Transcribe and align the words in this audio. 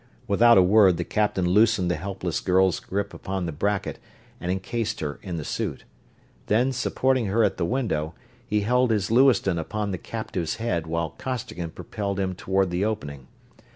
Without 0.27 0.57
a 0.57 0.63
word 0.63 0.97
the 0.97 1.03
captain 1.03 1.45
loosened 1.47 1.91
the 1.91 1.95
helpless 1.95 2.39
girl's 2.39 2.79
grip 2.79 3.13
upon 3.13 3.45
the 3.45 3.51
bracket 3.51 3.99
and 4.39 4.51
encased 4.51 4.99
her 4.99 5.19
in 5.21 5.37
the 5.37 5.43
suit. 5.45 5.83
Then, 6.47 6.71
supporting 6.71 7.27
her 7.27 7.43
at 7.43 7.57
the 7.57 7.65
window, 7.65 8.15
he 8.47 8.61
held 8.61 8.89
his 8.89 9.11
Lewiston 9.11 9.59
upon 9.59 9.91
the 9.91 9.99
captive's 9.99 10.55
head 10.55 10.87
while 10.87 11.11
Costigan 11.19 11.69
propelled 11.69 12.19
him 12.19 12.33
toward 12.33 12.71
the 12.71 12.83
opening. 12.83 13.27